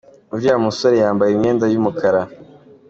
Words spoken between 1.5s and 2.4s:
yu mukara.